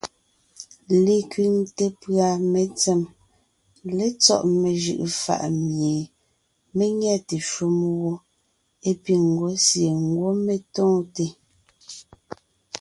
Lekẅiŋte 1.03 1.85
pʉ̀a 2.01 2.27
mentsém 2.51 3.01
létsɔ́ 3.97 4.39
mejʉ’ʉ 4.61 5.03
fà’ 5.23 5.35
mie 5.67 5.95
mé 6.75 6.85
nyɛte 6.99 7.35
shúm 7.49 7.77
wó 8.01 8.11
é 8.89 8.91
piŋ 9.03 9.21
ńgwɔ́ 9.31 9.53
sie 9.65 9.89
ńgwɔ́ 10.05 10.31
mé 10.45 10.55
tóonte. 10.73 11.25